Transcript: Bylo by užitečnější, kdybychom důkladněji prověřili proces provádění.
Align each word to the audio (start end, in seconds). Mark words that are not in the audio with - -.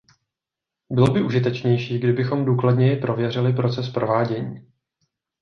Bylo 0.89 1.07
by 1.07 1.23
užitečnější, 1.23 1.99
kdybychom 1.99 2.45
důkladněji 2.45 2.95
prověřili 2.97 3.53
proces 3.53 3.89
provádění. 3.89 4.71